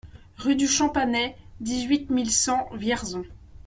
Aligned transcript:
Rue 0.39 0.55
du 0.55 0.67
Champanet, 0.67 1.37
dix-huit 1.59 2.09
mille 2.09 2.31
cent 2.31 2.67
Vierzon 2.73 3.23